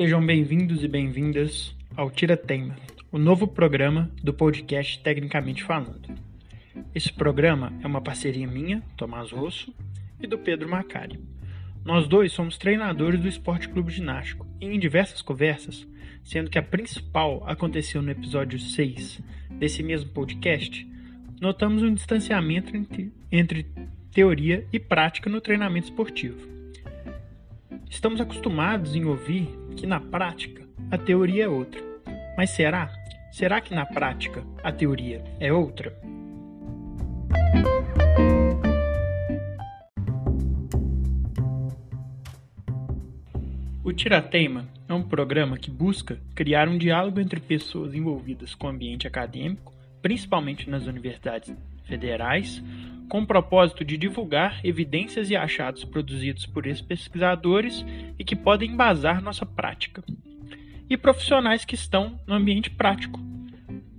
[0.00, 2.74] Sejam bem-vindos e bem-vindas ao Tira Tema,
[3.12, 6.08] o novo programa do podcast Tecnicamente Falando.
[6.94, 9.74] Esse programa é uma parceria minha, Tomás Rosso,
[10.18, 11.20] e do Pedro Macari.
[11.84, 15.86] Nós dois somos treinadores do Esporte Clube Ginástico e em diversas conversas,
[16.24, 19.20] sendo que a principal aconteceu no episódio 6
[19.50, 20.88] desse mesmo podcast,
[21.42, 23.66] notamos um distanciamento entre, entre
[24.10, 26.59] teoria e prática no treinamento esportivo.
[27.90, 31.82] Estamos acostumados em ouvir que na prática a teoria é outra.
[32.36, 32.88] Mas será?
[33.32, 35.92] Será que na prática a teoria é outra?
[43.82, 48.70] O Tirateima é um programa que busca criar um diálogo entre pessoas envolvidas com o
[48.70, 51.52] ambiente acadêmico, principalmente nas universidades
[51.86, 52.62] federais,
[53.10, 57.84] com o propósito de divulgar evidências e achados produzidos por esses pesquisadores
[58.16, 60.02] e que podem embasar nossa prática.
[60.88, 63.20] E profissionais que estão no ambiente prático,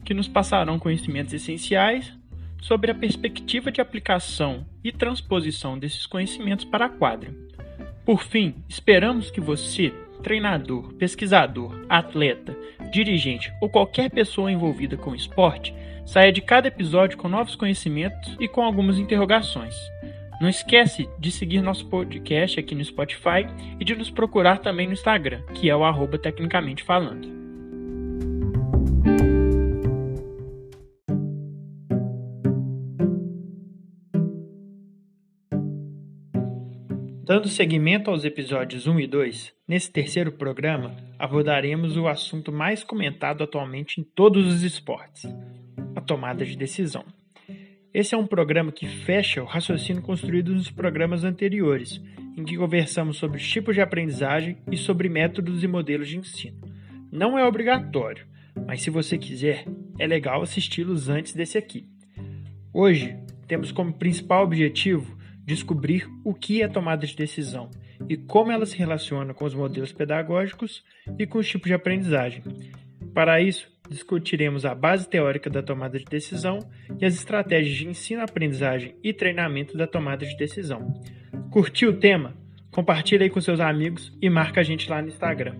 [0.06, 2.18] que nos passarão conhecimentos essenciais
[2.62, 7.36] sobre a perspectiva de aplicação e transposição desses conhecimentos para a quadra.
[8.06, 9.94] Por fim, esperamos que você,
[10.24, 12.58] treinador, pesquisador, atleta,
[12.94, 15.74] dirigente ou qualquer pessoa envolvida com o esporte,
[16.06, 19.76] Saia de cada episódio com novos conhecimentos e com algumas interrogações.
[20.42, 23.46] Não esquece de seguir nosso podcast aqui no Spotify
[23.80, 27.42] e de nos procurar também no Instagram, que é o arroba Tecnicamente Falando.
[37.24, 43.42] Dando seguimento aos episódios 1 e 2, nesse terceiro programa abordaremos o assunto mais comentado
[43.42, 45.24] atualmente em todos os esportes,
[45.96, 47.06] a tomada de decisão.
[47.94, 52.02] Esse é um programa que fecha o raciocínio construído nos programas anteriores,
[52.38, 56.58] em que conversamos sobre os tipos de aprendizagem e sobre métodos e modelos de ensino.
[57.12, 58.26] Não é obrigatório,
[58.66, 59.66] mas se você quiser,
[60.00, 61.86] é legal assisti-los antes desse aqui.
[62.74, 67.70] Hoje, temos como principal objetivo descobrir o que é tomada de decisão
[68.08, 70.84] e como ela se relaciona com os modelos pedagógicos
[71.20, 72.42] e com os tipos de aprendizagem.
[73.14, 76.60] Para isso, discutiremos a base teórica da tomada de decisão
[77.00, 80.94] e as estratégias de ensino-aprendizagem e treinamento da tomada de decisão.
[81.52, 82.34] Curtiu o tema?
[82.72, 85.56] Compartilhe aí com seus amigos e marca a gente lá no Instagram.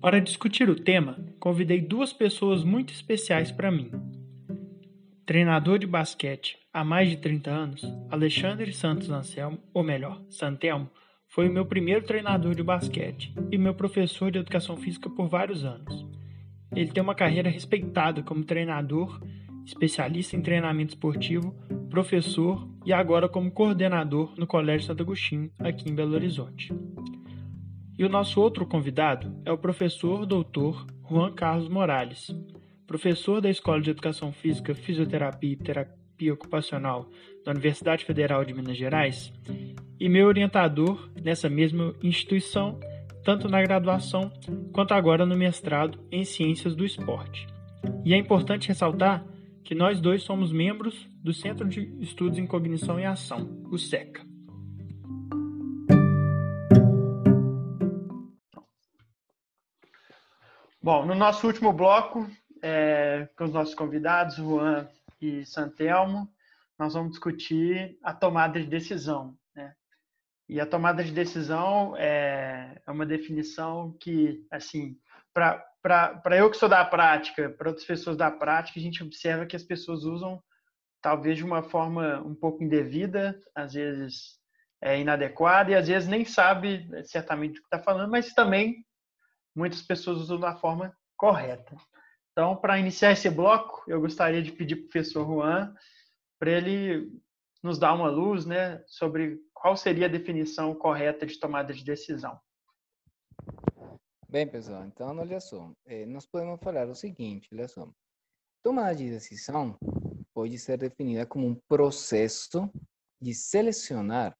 [0.00, 3.90] Para discutir o tema, convidei duas pessoas muito especiais para mim.
[5.30, 10.90] Treinador de basquete há mais de 30 anos, Alexandre Santos Anselmo, ou melhor, Santelmo,
[11.28, 15.64] foi o meu primeiro treinador de basquete e meu professor de educação física por vários
[15.64, 16.04] anos.
[16.74, 19.22] Ele tem uma carreira respeitada como treinador,
[19.64, 21.54] especialista em treinamento esportivo,
[21.88, 26.74] professor e agora como coordenador no Colégio Santo Agostinho, aqui em Belo Horizonte.
[27.96, 32.34] E o nosso outro convidado é o professor doutor Juan Carlos Morales,
[32.90, 37.08] professor da Escola de Educação Física, Fisioterapia e Terapia ocupacional
[37.44, 39.32] da Universidade Federal de Minas Gerais
[40.00, 42.80] e meu orientador nessa mesma instituição,
[43.22, 44.32] tanto na graduação
[44.72, 47.46] quanto agora no mestrado em Ciências do Esporte.
[48.04, 49.24] E é importante ressaltar
[49.62, 54.28] que nós dois somos membros do Centro de Estudos em Cognição e Ação, o SECA.
[60.82, 62.26] Bom, no nosso último bloco,
[62.62, 64.88] é, com os nossos convidados, Juan
[65.20, 66.32] e Santelmo,
[66.78, 69.36] nós vamos discutir a tomada de decisão.
[69.54, 69.74] Né?
[70.48, 74.98] E a tomada de decisão é, é uma definição que, assim,
[75.32, 79.56] para eu que sou da prática, para outras pessoas da prática, a gente observa que
[79.56, 80.42] as pessoas usam
[81.02, 84.38] talvez de uma forma um pouco indevida, às vezes
[84.82, 88.84] é inadequada e às vezes nem sabe certamente o que está falando, mas também
[89.54, 91.76] muitas pessoas usam da forma correta.
[92.32, 95.74] Então, para iniciar esse bloco, eu gostaria de pedir para o professor Juan
[96.38, 97.10] para ele
[97.62, 102.40] nos dar uma luz né, sobre qual seria a definição correta de tomada de decisão.
[104.28, 107.90] Bem, pessoal, então, olha só, eh, nós podemos falar o seguinte, olha só,
[108.62, 109.76] tomada de decisão
[110.32, 112.70] pode ser definida como um processo
[113.20, 114.34] de selecionar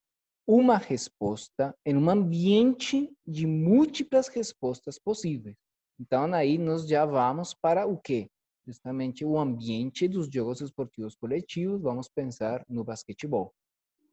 [0.47, 5.55] uma resposta em um ambiente de múltiplas respostas possíveis.
[5.99, 8.29] Então, aí nós já vamos para o quê?
[8.65, 13.53] Justamente o ambiente dos jogos esportivos coletivos, vamos pensar no basquetebol.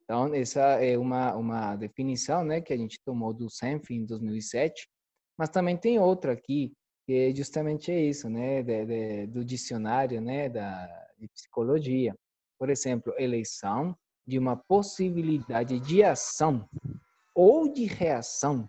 [0.04, 4.88] Então, essa é uma, uma definição né, que a gente tomou do Senf em 2007,
[5.36, 6.72] mas também tem outra aqui,
[7.04, 10.86] que é justamente isso, né, de, de, do dicionário né, da,
[11.18, 12.14] de psicologia.
[12.58, 13.94] Por exemplo, eleição
[14.26, 16.68] de uma possibilidade de ação
[17.34, 18.68] ou de reação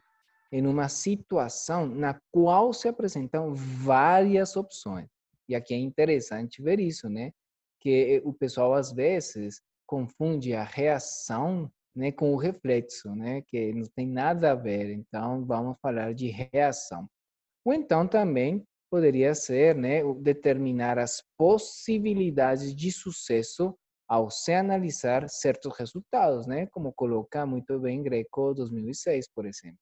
[0.51, 5.07] em uma situação na qual se apresentam várias opções.
[5.47, 7.31] E aqui é interessante ver isso, né?
[7.79, 13.85] Que o pessoal às vezes confunde a reação né, com o reflexo, né, que não
[13.95, 14.91] tem nada a ver.
[14.91, 17.07] Então, vamos falar de reação.
[17.65, 23.75] Ou então também poderia ser né, determinar as possibilidades de sucesso
[24.07, 29.77] ao se analisar certos resultados, né, como coloca muito bem Greco 2006, por exemplo.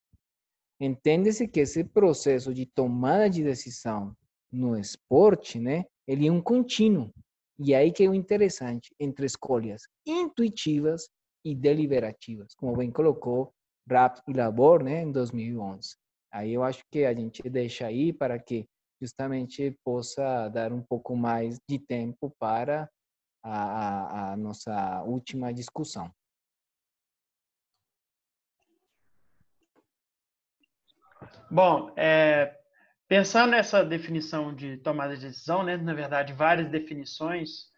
[0.80, 4.16] Entende-se que esse processo de tomada de decisão
[4.52, 7.12] no esporte, né, ele é um contínuo.
[7.60, 11.10] E aí que é o interessante, entre escolhas intuitivas
[11.44, 13.52] e deliberativas, como bem colocou
[13.90, 15.96] Rapp e Labor, né, em 2011.
[16.32, 18.68] Aí eu acho que a gente deixa aí para que
[19.02, 22.90] justamente possa dar um pouco mais de tempo para
[23.44, 26.12] a, a, a nossa última discussão.
[31.50, 32.58] Bom, é,
[33.08, 37.72] pensando nessa definição de tomada de decisão, né, na verdade, várias definições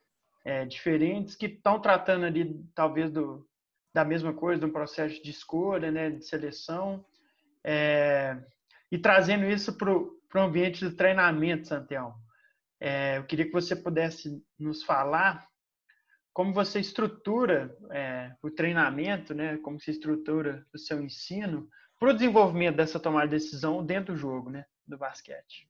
[0.43, 3.47] é, diferentes que estão tratando ali, talvez, do,
[3.93, 7.05] da mesma coisa, de um processo de escolha, né, de seleção,
[7.63, 8.37] é,
[8.91, 12.15] e trazendo isso para o ambiente do treinamento, Santelmo.
[12.79, 15.47] É, eu queria que você pudesse nos falar
[16.33, 21.69] como você estrutura é, o treinamento, né, como você estrutura o seu ensino
[21.99, 25.67] para o desenvolvimento dessa tomada de decisão dentro do jogo, né, do basquete.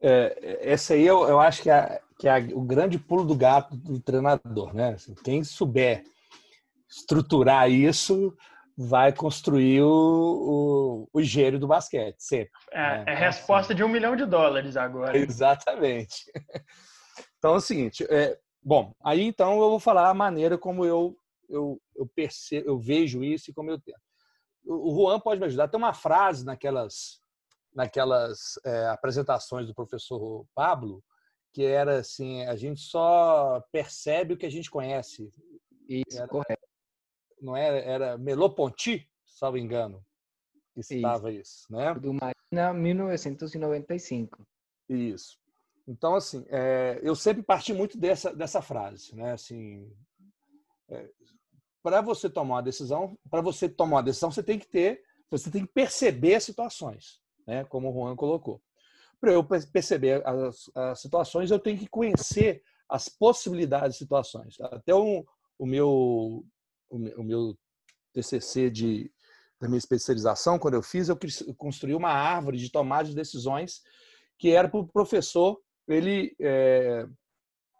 [0.00, 3.76] É, esse aí eu, eu acho que é, que é o grande pulo do gato
[3.76, 4.94] do treinador, né?
[4.94, 6.04] Assim, quem souber
[6.88, 8.34] estruturar isso
[8.76, 12.50] vai construir o, o, o gênio do basquete, sempre.
[12.72, 13.04] É, né?
[13.08, 15.16] é resposta de um milhão de dólares agora.
[15.16, 16.32] Exatamente.
[17.36, 21.16] Então é o seguinte, é, bom, aí então eu vou falar a maneira como eu,
[21.48, 24.09] eu, eu percebo, eu vejo isso e como eu tento.
[24.72, 25.68] O Juan pode me ajudar.
[25.68, 27.20] Tem uma frase naquelas,
[27.74, 31.02] naquelas é, apresentações do professor Pablo
[31.52, 35.32] que era assim: a gente só percebe o que a gente conhece.
[35.88, 36.70] Isso, era, correto
[37.40, 40.04] não era, era Meloponti, salvo engano,
[40.74, 41.94] que citava isso, isso né?
[41.94, 44.46] Do Marina, 1995.
[44.88, 45.38] Isso.
[45.88, 49.32] Então, assim, é, eu sempre parti muito dessa, dessa frase, né?
[49.32, 49.90] Assim,
[50.88, 51.10] é,
[51.82, 55.50] para você tomar uma decisão, para você tomar uma decisão, você tem que ter, você
[55.50, 57.64] tem que perceber as situações, né?
[57.64, 58.60] Como o Juan colocou.
[59.20, 64.58] Para eu perceber as, as, situações, eu tenho que conhecer as possibilidades de situações.
[64.60, 65.24] Até o,
[65.58, 66.44] o meu
[66.90, 67.56] o meu
[68.12, 69.12] TCC de,
[69.60, 71.16] da minha especialização, quando eu fiz, eu
[71.56, 73.82] construí uma árvore de tomada de decisões
[74.36, 77.06] que era para o professor ele, é,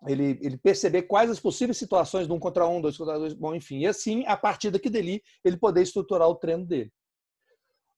[0.07, 3.55] ele, ele perceber quais as possíveis situações de um contra um, dois contra dois, bom,
[3.55, 3.81] enfim.
[3.81, 6.93] E assim, a partir daqui dali, ele poder estruturar o treino dele.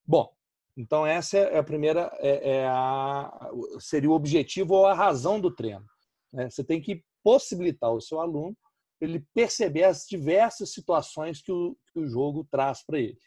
[0.05, 0.33] Bom,
[0.75, 3.31] então essa é a primeira, é, é a,
[3.79, 5.85] seria o objetivo ou a razão do treino.
[6.31, 6.49] Né?
[6.49, 8.55] Você tem que possibilitar o seu aluno
[9.03, 13.19] ele perceber as diversas situações que o, que o jogo traz para ele.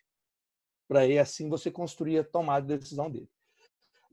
[0.88, 3.28] Para aí, assim, você construir a tomada de decisão dele.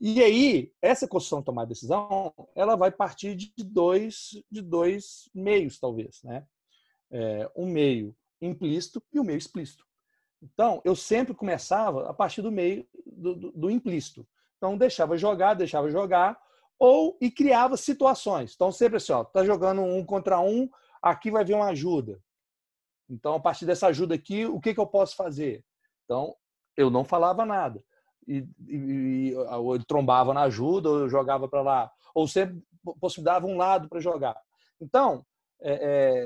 [0.00, 5.28] E aí, essa construção de tomada de decisão, ela vai partir de dois, de dois
[5.34, 6.22] meios, talvez.
[6.22, 6.44] Né?
[7.10, 9.84] É, um meio implícito e um meio explícito.
[10.42, 14.26] Então, eu sempre começava a partir do meio do, do, do implícito.
[14.56, 16.38] Então, deixava jogar, deixava jogar,
[16.78, 18.52] ou e criava situações.
[18.54, 20.68] Então, sempre assim, ó, tá jogando um contra um,
[21.00, 22.20] aqui vai vir uma ajuda.
[23.08, 25.64] Então, a partir dessa ajuda aqui, o que, que eu posso fazer?
[26.04, 26.34] Então,
[26.76, 27.82] eu não falava nada.
[28.26, 28.76] E, e,
[29.30, 32.62] e ou ele trombava na ajuda, ou jogava para lá, ou sempre
[33.00, 34.36] possibilitava um lado para jogar.
[34.80, 35.24] Então,
[35.60, 35.72] é,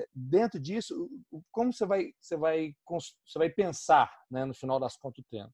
[0.00, 1.08] é, dentro disso,
[1.50, 5.52] como você vai, você vai, você vai pensar né, no final das contas do treino?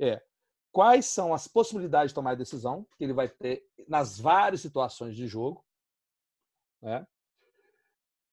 [0.00, 0.22] É,
[0.70, 5.26] quais são as possibilidades de tomar decisão que ele vai ter nas várias situações de
[5.26, 5.64] jogo,
[6.80, 7.06] né?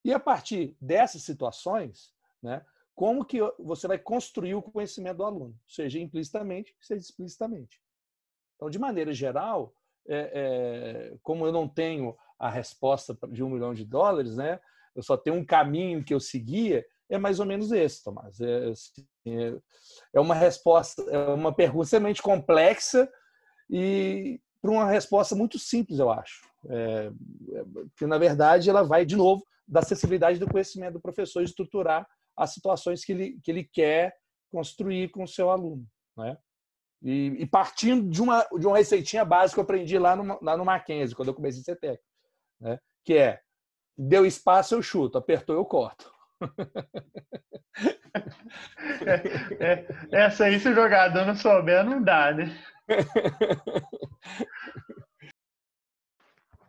[0.03, 2.63] E a partir dessas situações, né,
[2.95, 7.79] como que você vai construir o conhecimento do aluno, seja implicitamente, seja explicitamente.
[8.55, 9.73] Então, de maneira geral,
[10.07, 14.59] é, é, como eu não tenho a resposta de um milhão de dólares, né,
[14.95, 18.39] eu só tenho um caminho que eu seguia, é mais ou menos esse, Tomás.
[18.39, 19.59] É, assim, é,
[20.13, 23.11] é uma resposta, é uma pergunta extremamente complexa
[23.69, 26.41] e para uma resposta muito simples, eu acho.
[26.69, 27.11] É,
[27.53, 27.63] é,
[27.97, 32.53] que, na verdade, ela vai, de novo, da acessibilidade do conhecimento do professor estruturar as
[32.53, 34.15] situações que ele, que ele quer
[34.51, 35.85] construir com o seu aluno.
[36.17, 36.37] Né?
[37.01, 40.57] E, e, partindo de uma, de uma receitinha básica que eu aprendi lá no, lá
[40.57, 42.03] no Mackenzie, quando eu comecei a ser técnico,
[42.59, 42.79] né?
[43.03, 43.41] que é
[43.97, 45.17] Deu espaço, eu chuto.
[45.17, 46.11] Apertou, eu corto.
[49.05, 49.15] É,
[49.59, 52.57] é, essa aí, se o jogador não souber, não dá, né?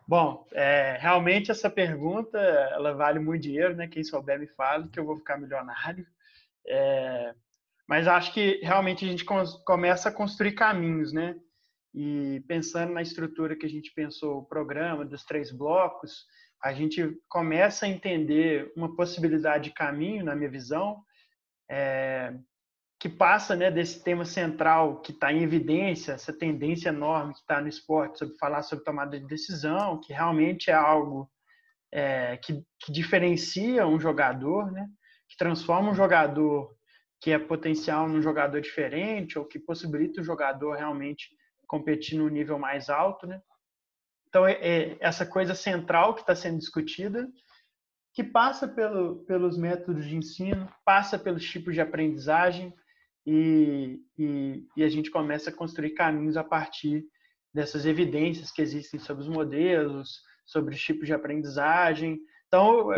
[0.07, 3.87] Bom, é, realmente essa pergunta ela vale muito dinheiro, né?
[3.87, 6.07] Quem souber me fala que eu vou ficar milionário.
[6.65, 7.35] É,
[7.87, 9.25] mas acho que realmente a gente
[9.65, 11.35] começa a construir caminhos, né?
[11.93, 16.25] E pensando na estrutura que a gente pensou, o programa dos três blocos,
[16.63, 21.01] a gente começa a entender uma possibilidade de caminho, na minha visão,
[21.69, 22.33] é,
[22.99, 27.61] que passa né, desse tema central que está em evidência, essa tendência enorme que está
[27.61, 31.29] no esporte sobre falar sobre tomada de decisão, que realmente é algo
[31.91, 34.87] é, que, que, diferencia um jogador, né,
[35.29, 36.75] que transforma um jogador
[37.21, 41.29] que é potencial num jogador diferente ou que possibilita o jogador realmente
[41.67, 43.27] competir no nível mais alto.
[43.27, 43.41] Né?
[44.27, 47.27] Então, é, é essa coisa central que está sendo discutida
[48.13, 52.73] que passa pelo, pelos métodos de ensino, passa pelos tipos de aprendizagem,
[53.29, 57.03] e, e, e, a gente começa a construir caminhos a partir
[57.53, 62.17] dessas evidências que existem sobre os modelos, sobre os tipos de aprendizagem.
[62.47, 62.89] Então,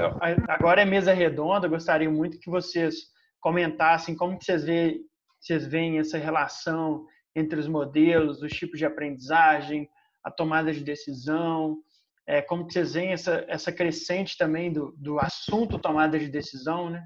[0.48, 3.08] agora é mesa redonda, gostaria muito que vocês
[3.42, 5.02] comentassem como que vocês, vê,
[5.42, 9.90] vocês veem essa relação entre os modelos, os tipos de aprendizagem,
[10.24, 11.80] a tomada de decisão,
[12.28, 16.92] é, como que vocês veem essa, essa crescente também do, do assunto tomada de decisão,
[16.92, 17.04] né?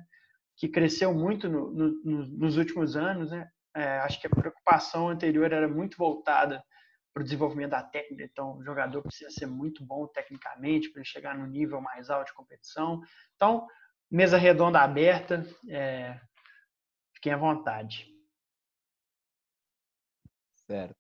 [0.56, 3.50] Que cresceu muito no, no, nos últimos anos, né?
[3.76, 6.64] É, acho que a preocupação anterior era muito voltada
[7.14, 8.24] para o desenvolvimento da técnica.
[8.24, 12.34] Então, o jogador precisa ser muito bom tecnicamente para chegar no nível mais alto de
[12.34, 13.02] competição.
[13.36, 13.68] Então,
[14.10, 16.20] mesa redonda aberta, é,
[17.16, 18.08] fiquem à vontade.
[20.68, 20.96] Certo.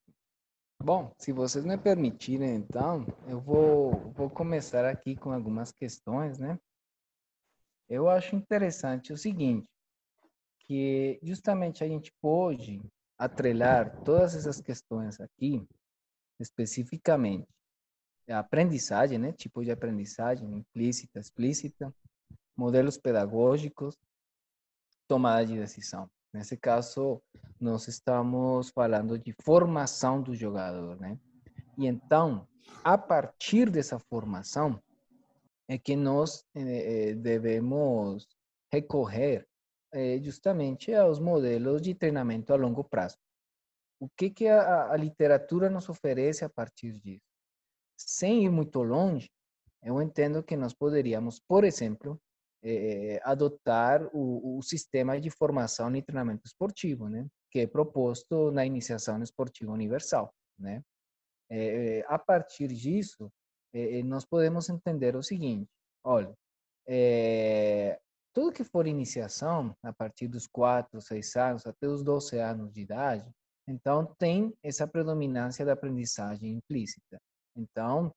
[0.84, 6.60] Bom, se vocês me permitirem, então, eu vou, vou começar aqui com algumas questões, né?
[7.94, 9.70] Eu acho interessante o seguinte,
[10.62, 12.82] que justamente a gente pode
[13.16, 15.64] atrelar todas essas questões aqui,
[16.40, 17.48] especificamente
[18.28, 19.32] a aprendizagem, né?
[19.32, 21.94] Tipo de aprendizagem implícita, explícita,
[22.58, 23.96] modelos pedagógicos,
[25.08, 26.10] tomada de decisão.
[26.34, 27.22] Nesse caso,
[27.60, 31.20] nós estamos falando de formação do jogador, né?
[31.78, 32.48] E então,
[32.84, 34.82] a partir dessa formação,
[35.68, 38.28] é que nós eh, devemos
[38.72, 39.48] recorrer
[39.94, 43.18] eh, justamente aos modelos de treinamento a longo prazo.
[44.00, 47.24] O que, que a, a literatura nos oferece a partir disso?
[47.98, 49.30] Sem ir muito longe,
[49.82, 52.20] eu entendo que nós poderíamos, por exemplo,
[52.64, 57.28] eh, adotar o, o, sistema de formação e treinamento esportivo, né?
[57.52, 60.82] Que é proposto na iniciação esportiva universal, né?
[62.08, 63.32] a partir disso,
[63.74, 65.70] eh, nós podemos entender o seguinte:
[66.04, 66.34] olha,
[66.88, 68.00] é,
[68.34, 72.82] tudo que for iniciação, a partir dos 4, 6 anos, até os 12 anos de
[72.82, 73.30] idade,
[73.68, 77.20] então tem essa predominância da aprendizagem implícita.
[77.56, 78.14] Então,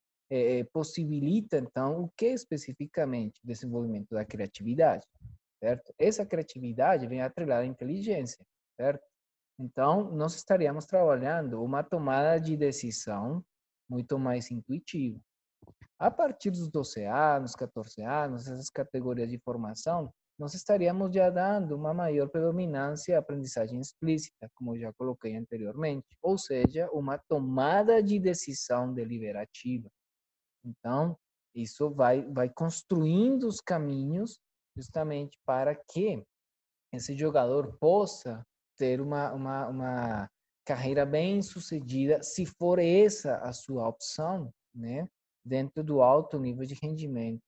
[0.72, 3.40] possibilita, então, o que especificamente?
[3.44, 5.06] O desenvolvimento da criatividade,
[5.62, 5.94] certo?
[5.98, 8.44] Essa criatividade vem atrelada à inteligência,
[8.76, 9.04] certo?
[9.58, 13.44] Então, nós estaríamos trabalhando uma tomada de decisão
[13.88, 15.18] muito mais intuitiva.
[15.98, 21.74] A partir dos 12 anos, 14 anos, essas categorias de formação, nós estaríamos já dando
[21.74, 28.18] uma maior predominância à aprendizagem explícita, como já coloquei anteriormente, ou seja, uma tomada de
[28.18, 29.88] decisão deliberativa.
[30.62, 31.16] Então,
[31.54, 34.38] isso vai, vai construindo os caminhos
[34.76, 36.22] justamente para que
[36.92, 38.44] esse jogador possa
[38.76, 40.30] ter uma, uma, uma
[40.66, 45.08] carreira bem sucedida, se for essa a sua opção, né?
[45.46, 47.42] Dentro do alto nível de rendimento.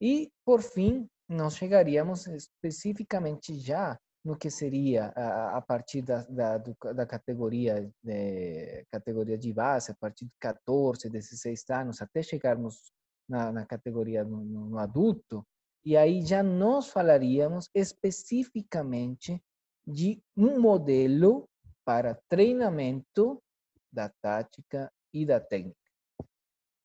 [0.00, 7.06] E, por fim, nós chegaríamos especificamente já no que seria a, partir da, da, da
[7.06, 12.92] categoria, de, categoria de base, a partir de 14, 16 anos, até chegarmos
[13.28, 15.46] na, na categoria no, no, adulto,
[15.84, 19.42] e aí já nós falaríamos especificamente
[19.86, 21.48] de um modelo
[21.84, 23.42] para treinamento
[23.90, 25.77] da tática e da técnica.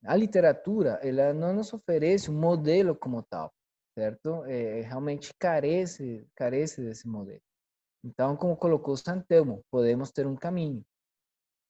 [0.05, 3.53] A literatura, ela não nos oferece um modelo como tal,
[3.97, 4.43] certo?
[4.45, 7.41] É, realmente carece, carece desse modelo.
[8.03, 10.83] Então, como colocou Santelmo, podemos ter um caminho.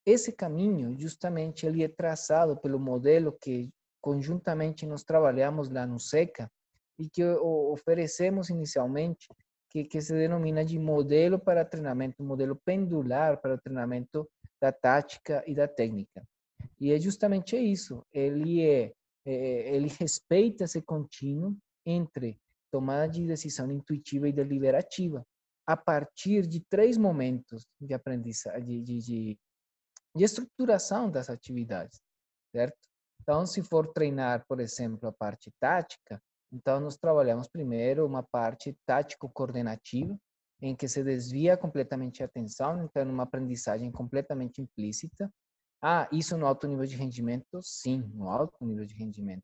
[0.03, 3.69] Esse caminho, justamente, ele é traçado pelo modelo que
[4.01, 6.51] conjuntamente nós trabalhamos lá no SECA
[6.99, 9.27] e que oferecemos inicialmente,
[9.69, 14.27] que, que se denomina de modelo para treinamento, modelo pendular para o treinamento
[14.59, 16.23] da tática e da técnica.
[16.79, 18.05] E é justamente isso.
[18.13, 18.93] Ele é
[19.25, 22.37] é, ele respeita esse contínuo entre
[22.71, 25.25] tomada de decisão intuitiva e deliberativa,
[25.65, 29.39] a partir de três momentos de aprendizagem, de, de,
[30.15, 32.01] de estruturação das atividades,
[32.53, 32.77] certo?
[33.21, 38.75] Então, se for treinar, por exemplo, a parte tática, então nós trabalhamos primeiro uma parte
[38.85, 40.17] tático-coordenativa,
[40.61, 45.31] em que se desvia completamente a atenção, então uma aprendizagem completamente implícita.
[45.85, 47.61] Ah, isso no alto nível de rendimento?
[47.61, 49.43] Sim, no alto nível de rendimento.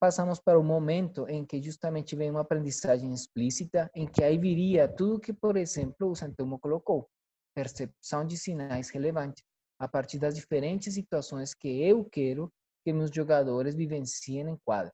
[0.00, 4.88] Passamos para o momento em que justamente vem uma aprendizagem explícita, em que aí viria
[4.88, 7.08] tudo que, por exemplo, o Santelmo colocou,
[7.54, 9.44] percepção de sinais relevantes,
[9.78, 12.52] a partir das diferentes situações que eu quero
[12.84, 14.92] que meus jogadores vivenciem em quadra.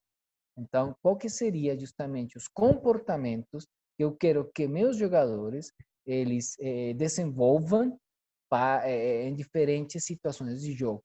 [0.58, 3.66] Então, qual que seria justamente os comportamentos
[3.98, 5.72] eu quero que meus jogadores
[6.06, 7.98] eles eh, desenvolvam
[8.86, 11.02] em diferentes situações de jogo,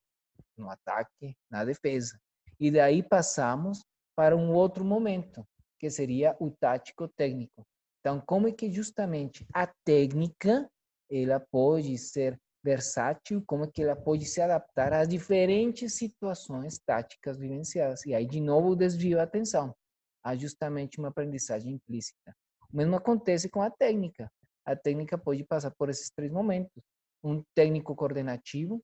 [0.57, 2.19] no ataque, na defesa.
[2.59, 3.83] E daí passamos
[4.15, 5.45] para um outro momento,
[5.79, 7.65] que seria o tático técnico.
[7.99, 10.69] Então, como é que justamente a técnica
[11.09, 17.37] ela pode ser versátil, como é que ela pode se adaptar às diferentes situações táticas
[17.37, 18.03] vivenciadas.
[18.05, 19.75] E aí, de novo, desvio a atenção.
[20.23, 22.35] Há justamente uma aprendizagem implícita.
[22.73, 24.31] O mesmo acontece com a técnica.
[24.65, 26.81] A técnica pode passar por esses três momentos:
[27.25, 28.81] um técnico coordenativo,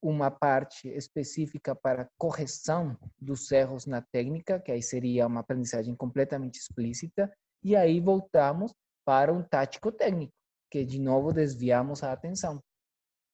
[0.00, 6.58] uma parte específica para correção dos erros na técnica, que aí seria uma aprendizagem completamente
[6.58, 8.72] explícita, e aí voltamos
[9.04, 10.32] para um tático técnico,
[10.70, 12.62] que de novo desviamos a atenção.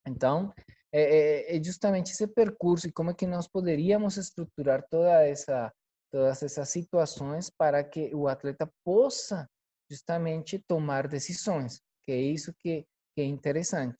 [0.06, 0.52] Então,
[0.92, 5.72] é, é, é justamente esse percurso e como é que nós poderíamos estruturar toda essa,
[6.10, 9.48] todas essas situações para que o atleta possa
[9.90, 13.96] justamente tomar decisões, que é isso que, que é interessante.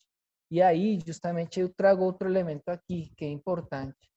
[0.50, 4.11] E aí, justamente, eu trago outro elemento aqui, que é importante,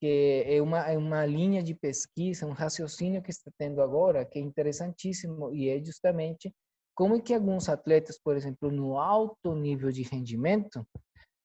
[0.00, 4.38] que é uma, é uma linha de pesquisa, um raciocínio que está tendo agora, que
[4.38, 6.54] é interessantíssimo, e é justamente
[6.94, 10.86] como é que alguns atletas, por exemplo, no alto nível de rendimento,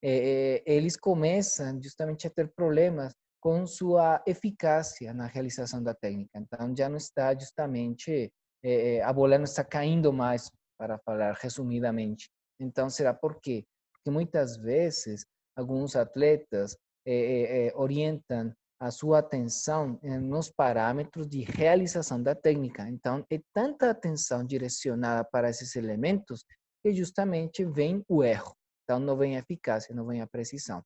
[0.04, 6.32] é, eles começam justamente a ter problemas com sua eficácia na realização da técnica.
[6.36, 8.32] Então, já não está justamente
[8.66, 12.30] é, a bola não está caindo mais, para falar resumidamente.
[12.60, 13.64] Então, será por quê?
[14.06, 15.26] Porque muitas vezes
[15.58, 22.88] alguns atletas é, é, orientam a sua atenção nos parâmetros de realização da técnica.
[22.88, 26.46] Então, é tanta atenção direcionada para esses elementos
[26.84, 28.56] que justamente vem o erro.
[28.84, 30.84] Então, não vem a eficácia, não vem a precisão.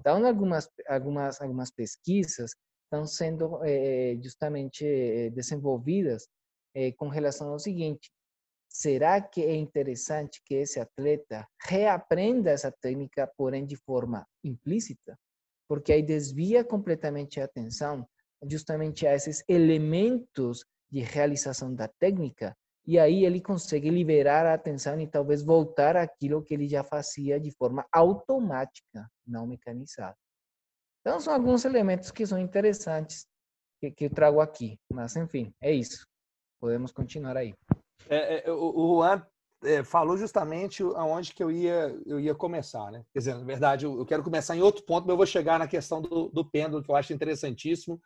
[0.00, 2.50] Então, algumas, algumas, algumas pesquisas
[2.86, 3.60] estão sendo
[4.20, 6.26] justamente desenvolvidas
[6.96, 8.10] com relação ao seguinte:
[8.68, 15.18] será que é interessante que esse atleta reaprenda essa técnica, porém de forma implícita?
[15.68, 18.06] Porque aí desvia completamente a atenção
[18.48, 24.98] justamente a esses elementos de realização da técnica e aí ele consegue liberar a atenção
[24.98, 30.16] e talvez voltar àquilo que ele já fazia de forma automática, não mecanizada.
[31.00, 33.26] Então, são alguns elementos que são interessantes
[33.78, 34.78] que, que eu trago aqui.
[34.90, 36.08] Mas, enfim, é isso
[36.60, 37.54] podemos continuar aí.
[38.08, 39.22] É, é, o Juan
[39.64, 43.04] é, falou justamente aonde que eu ia, eu ia começar, né?
[43.12, 45.58] Quer dizer, na verdade, eu, eu quero começar em outro ponto, mas eu vou chegar
[45.58, 48.00] na questão do, do pêndulo, que eu acho interessantíssimo,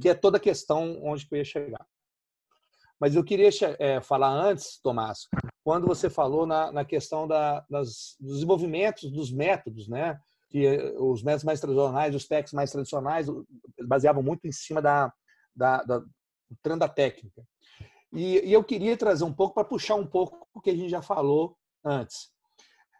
[0.00, 1.86] que é toda a questão onde que eu ia chegar.
[3.00, 3.48] Mas eu queria
[3.78, 5.28] é, falar antes, Tomás,
[5.62, 10.18] quando você falou na, na questão da, das, dos desenvolvimentos dos métodos, né?
[10.50, 13.26] Que os métodos mais tradicionais, os técnicos mais tradicionais,
[13.86, 15.12] baseavam muito em cima da,
[15.54, 16.02] da, da,
[16.76, 17.42] da técnica.
[18.12, 20.88] E, e eu queria trazer um pouco para puxar um pouco o que a gente
[20.88, 22.30] já falou antes.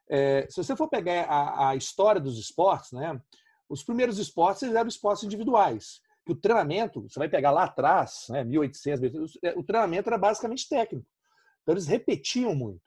[0.09, 3.21] É, se você for pegar a, a, história dos esportes, né,
[3.69, 6.01] os primeiros esportes eram esportes individuais.
[6.25, 11.07] Que o treinamento, você vai pegar lá atrás, né, 1800, o treinamento era basicamente técnico.
[11.63, 12.81] Então eles repetiam muito.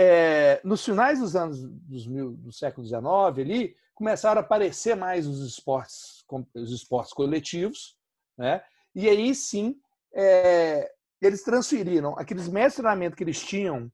[0.00, 3.04] É, nos finais dos anos dos mil, do século XIX
[3.38, 6.24] ali começaram a aparecer mais os esportes
[6.54, 7.96] os esportes coletivos
[8.36, 8.62] né
[8.94, 9.76] e aí sim
[10.14, 10.90] é,
[11.20, 13.90] eles transferiram aqueles métodos de treinamento que eles tinham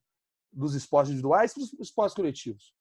[0.53, 2.73] dos esportes individuais para os esportes coletivos.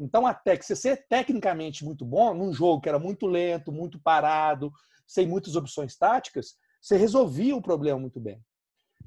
[0.00, 4.00] Então, até que você ser tecnicamente muito bom, num jogo que era muito lento, muito
[4.00, 4.72] parado,
[5.06, 8.40] sem muitas opções táticas, você resolvia o problema muito bem.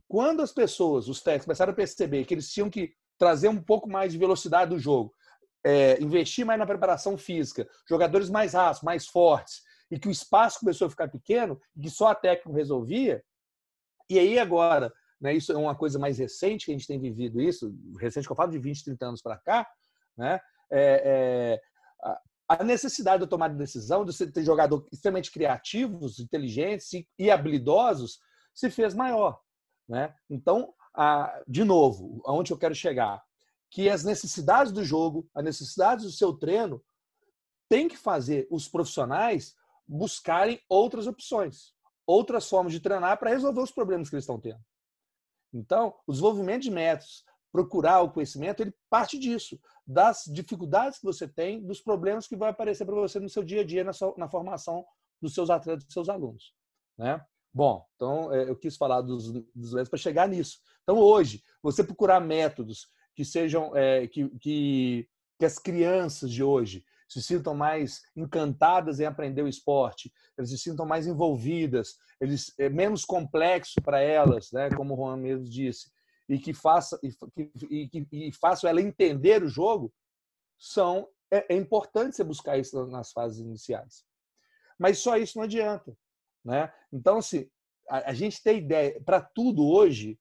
[0.08, 3.90] Quando as pessoas, os técnicos, começaram a perceber que eles tinham que trazer um pouco
[3.90, 5.14] mais de velocidade do jogo,
[5.64, 10.60] é, investir mais na preparação física, jogadores mais rápidos, mais fortes, e que o espaço
[10.60, 13.24] começou a ficar pequeno, e que só a técnica resolvia,
[14.16, 17.42] e aí agora, né, isso é uma coisa mais recente que a gente tem vivido
[17.42, 19.68] isso, recente que eu falo de 20, 30 anos para cá,
[20.18, 20.40] né,
[20.72, 21.62] é, é,
[22.48, 28.20] a necessidade de tomar decisão, de ter jogadores extremamente criativos, inteligentes e habilidosos,
[28.54, 29.40] se fez maior.
[29.88, 30.14] Né?
[30.30, 33.24] Então, a, de novo, aonde eu quero chegar?
[33.70, 36.84] Que as necessidades do jogo, as necessidades do seu treino,
[37.70, 39.56] tem que fazer os profissionais
[39.88, 41.74] buscarem outras opções,
[42.06, 44.60] outras formas de treinar para resolver os problemas que eles estão tendo.
[45.54, 51.28] Então, o desenvolvimento de métodos, procurar o conhecimento, ele parte disso, das dificuldades que você
[51.28, 54.14] tem, dos problemas que vai aparecer para você no seu dia a dia, na, sua,
[54.18, 54.86] na formação
[55.22, 56.54] dos seus atletas, dos seus alunos.
[56.98, 57.24] Né?
[57.54, 60.60] Bom, então é, eu quis falar dos, dos para chegar nisso.
[60.84, 66.86] Então, hoje, você procurar métodos que sejam é, que, que, que as crianças de hoje
[67.12, 72.70] se sintam mais encantadas em aprender o esporte, eles se sintam mais envolvidas, eles é
[72.70, 75.92] menos complexo para elas, né, como o Juan mesmo disse,
[76.30, 77.10] e que faça e,
[77.70, 79.94] e, e façam ela entender o jogo,
[80.58, 84.06] são é, é importante você buscar isso nas fases iniciais.
[84.80, 85.94] Mas só isso não adianta,
[86.46, 86.72] né?
[86.94, 87.50] Então assim,
[87.90, 90.18] a, a gente tem ideia para tudo hoje,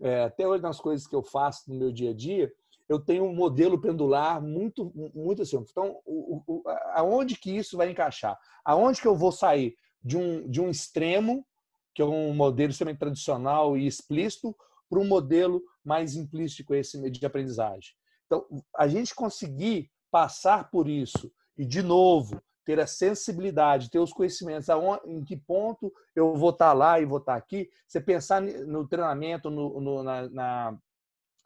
[0.00, 2.52] é, até hoje nas coisas que eu faço no meu dia a dia,
[2.92, 5.56] eu tenho um modelo pendular muito, muito assim.
[5.56, 6.62] Então, o, o,
[6.94, 8.38] aonde que isso vai encaixar?
[8.64, 11.46] Aonde que eu vou sair de um, de um extremo,
[11.94, 14.54] que é um modelo extremamente tradicional e explícito,
[14.88, 16.64] para um modelo mais implícito
[17.10, 17.92] de aprendizagem?
[18.26, 24.12] Então, a gente conseguir passar por isso e, de novo, ter a sensibilidade, ter os
[24.12, 24.68] conhecimentos,
[25.06, 29.50] em que ponto eu vou estar lá e vou estar aqui, você pensar no treinamento,
[29.50, 30.78] no, no, na, na,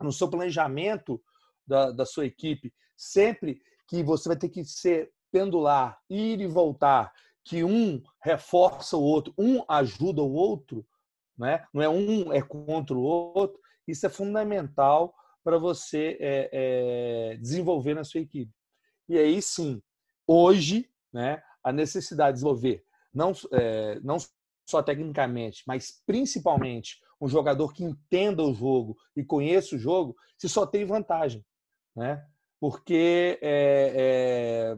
[0.00, 1.20] no seu planejamento
[1.66, 7.12] da, da sua equipe, sempre que você vai ter que ser pendular, ir e voltar,
[7.44, 10.86] que um reforça o outro, um ajuda o outro,
[11.38, 11.64] né?
[11.72, 17.94] não é um é contra o outro, isso é fundamental para você é, é, desenvolver
[17.94, 18.52] na sua equipe.
[19.08, 19.80] E aí sim,
[20.26, 24.16] hoje, né, a necessidade de desenvolver, não, é, não
[24.68, 30.48] só tecnicamente, mas principalmente um jogador que entenda o jogo e conheça o jogo, se
[30.48, 31.44] só tem vantagem
[31.96, 32.24] né?
[32.60, 34.76] Porque é, é,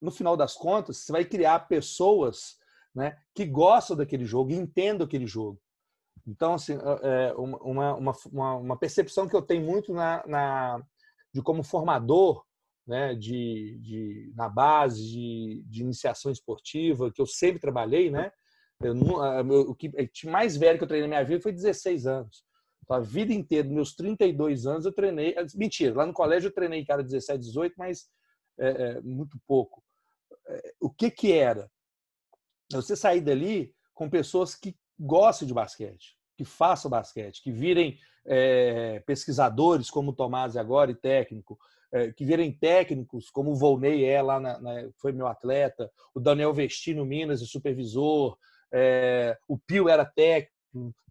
[0.00, 2.56] no final das contas você vai criar pessoas,
[2.94, 5.60] né, que gostam daquele jogo, entendam aquele jogo.
[6.26, 10.82] Então, assim, é uma, uma, uma, percepção que eu tenho muito na, na
[11.32, 12.44] de como formador,
[12.86, 18.30] né, de, de, na base de, de iniciação esportiva, que eu sempre trabalhei, né?
[18.80, 18.94] Eu,
[19.70, 19.90] o que
[20.26, 22.44] mais velho que eu treinei na minha vida foi 16 anos.
[22.88, 25.34] Então, a vida inteira, meus 32 anos, eu treinei.
[25.54, 28.08] Mentira, lá no colégio eu treinei cara 17, 18, mas
[28.58, 29.84] é, é, muito pouco.
[30.48, 31.70] É, o que, que era?
[32.72, 39.00] Você sair dali com pessoas que gostam de basquete, que façam basquete, que virem é,
[39.00, 41.58] pesquisadores como o Tomás agora e técnico,
[41.92, 46.20] é, que virem técnicos como o Volney é lá, na, na, foi meu atleta, o
[46.20, 48.38] Daniel Vestino Minas, o supervisor,
[48.72, 50.57] é, o Pio era técnico,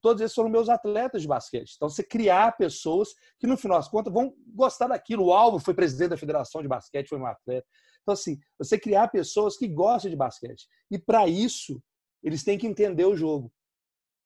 [0.02, 1.74] Todos esses foram meus atletas de basquete.
[1.76, 5.26] Então, você criar pessoas que, no final das contas, vão gostar daquilo.
[5.26, 7.68] O Alvo foi presidente da Federação de Basquete, foi um atleta.
[8.02, 10.68] Então, assim, você criar pessoas que gostam de basquete.
[10.90, 11.82] E, para isso,
[12.24, 13.52] eles têm que entender o jogo.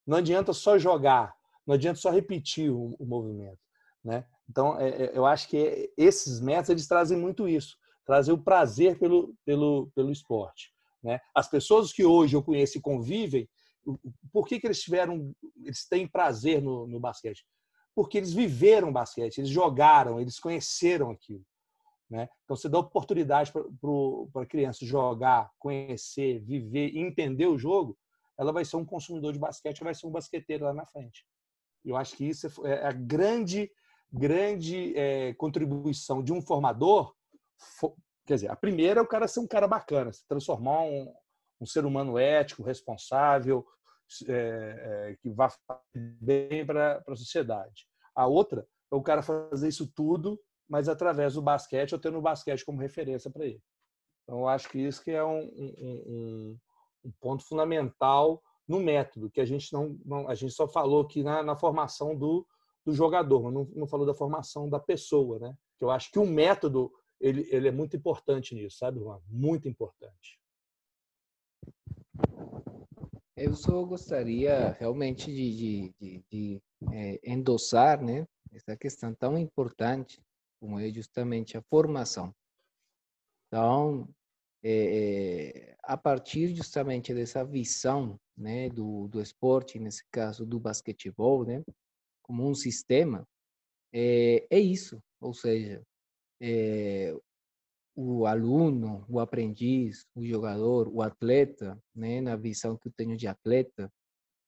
[0.05, 1.33] Não adianta só jogar,
[1.65, 3.59] não adianta só repetir o, o movimento.
[4.03, 4.25] Né?
[4.49, 8.97] Então, é, é, eu acho que esses métodos eles trazem muito isso trazer o prazer
[8.99, 10.73] pelo, pelo, pelo esporte.
[11.03, 11.19] Né?
[11.33, 13.49] As pessoas que hoje eu conheço e convivem,
[14.31, 17.45] por que, que eles tiveram, eles têm prazer no, no basquete?
[17.95, 21.43] Porque eles viveram basquete, eles jogaram, eles conheceram aquilo.
[22.09, 22.27] Né?
[22.43, 27.97] Então, você dá oportunidade para a criança jogar, conhecer, viver e entender o jogo,
[28.37, 31.25] ela vai ser um consumidor de basquete, vai ser um basqueteiro lá na frente.
[31.85, 33.71] Eu acho que isso é, é a grande,
[34.11, 37.13] grande é, contribuição de um formador.
[38.25, 41.13] Quer dizer, a primeira é o cara ser um cara bacana, se transformar um,
[41.62, 43.65] um ser humano ético, responsável,
[44.28, 45.47] é, é, que vá
[46.19, 47.88] bem para a sociedade.
[48.15, 52.21] A outra é o cara fazer isso tudo, mas através do basquete, ou tendo o
[52.21, 53.62] basquete como referência para ele.
[54.24, 56.58] Então, eu acho que isso que é um, um,
[57.06, 61.24] um, ponto fundamental no método, que a gente não, não a gente só falou aqui
[61.24, 62.45] na, na formação do,
[62.86, 65.56] do jogador, mas não, não, falou da formação da pessoa, né?
[65.78, 69.19] Que eu acho que o método ele, ele é muito importante nisso, sabe, Juan?
[69.28, 70.40] Muito importante.
[73.43, 76.62] Eu só gostaria realmente de, de, de, de
[76.93, 80.21] é, endossar né, essa questão tão importante
[80.60, 82.32] como é justamente a formação.
[83.47, 84.08] Então,
[84.63, 91.63] é, a partir justamente dessa visão né, do, do esporte, nesse caso do basquetebol, né,
[92.21, 93.27] como um sistema,
[93.91, 95.01] é, é isso.
[95.19, 95.82] Ou seja,
[96.39, 97.12] é,
[97.95, 103.27] o aluno, o aprendiz, o jogador, o atleta, né, na visão que eu tenho de
[103.27, 103.91] atleta,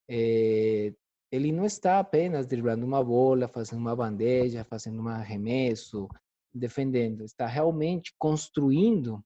[0.09, 0.93] é,
[1.31, 6.07] ele não está apenas driblando uma bola, fazendo uma bandeja, fazendo um arremesso,
[6.53, 9.23] defendendo, está realmente construindo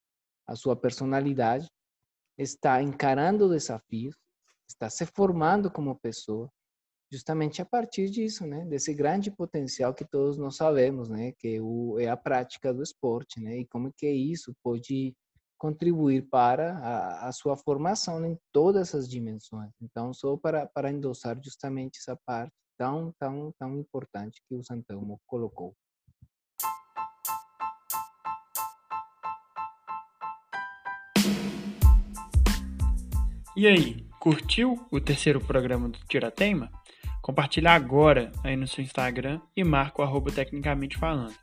[0.48, 1.68] a sua personalidade,
[2.38, 4.16] está encarando desafios,
[4.70, 6.50] está se formando como pessoa,
[7.12, 11.98] justamente a partir disso, né, desse grande potencial que todos nós sabemos, né, que o,
[12.00, 15.16] é a prática do esporte, né, e como que isso pode
[15.58, 19.72] contribuir para a, a sua formação em todas as dimensões.
[19.82, 25.20] Então, só para para endossar justamente essa parte tão tão tão importante que o Santelmo
[25.26, 25.76] colocou.
[33.56, 36.70] E aí, curtiu o terceiro programa do Tiratema?
[37.28, 41.36] Compartilha agora aí no seu Instagram e marca o arroba tecnicamente falando.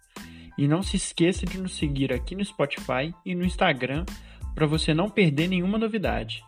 [0.56, 4.06] E não se esqueça de nos seguir aqui no Spotify e no Instagram
[4.54, 6.42] para você não perder nenhuma novidade.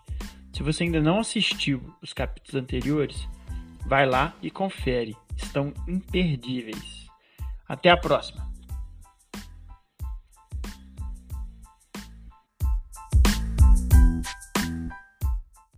[0.55, 3.29] Se você ainda não assistiu os capítulos anteriores,
[3.87, 7.07] vai lá e confere, estão imperdíveis.
[7.69, 8.46] Até a próxima!